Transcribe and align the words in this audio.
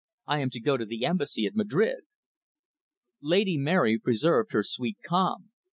I 0.25 0.39
am 0.39 0.49
to 0.49 0.59
go 0.59 0.77
to 0.77 0.85
the 0.87 1.05
Embassy 1.05 1.45
at 1.45 1.53
Madrid." 1.55 2.05
Lady 3.21 3.55
Mary 3.55 3.99
preserved 3.99 4.51
her 4.51 4.63
sweet 4.63 4.97
calm. 5.05 5.51